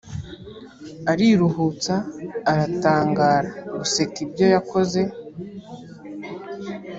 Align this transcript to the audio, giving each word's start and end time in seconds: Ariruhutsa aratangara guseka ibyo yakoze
Ariruhutsa 1.11 1.95
aratangara 2.51 3.41
guseka 3.79 4.17
ibyo 4.25 4.45
yakoze 4.53 5.01